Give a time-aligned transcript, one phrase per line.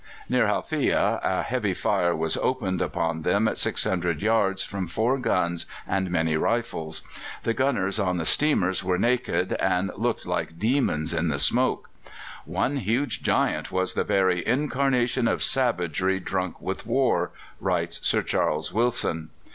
[0.27, 5.67] Near Halfiyeh a heavy fire was opened upon them at 600 yards from four guns
[5.85, 7.03] and many rifles.
[7.43, 11.91] The gunners on the steamers were naked, and looked like demons in the smoke.
[12.45, 17.29] "One huge giant was the very incarnation of savagery drunk with war,"
[17.59, 19.29] writes Sir Charles Wilson.